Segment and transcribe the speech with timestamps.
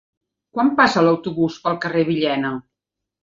[0.55, 2.53] Quan passa l'autobús pel carrer Villena?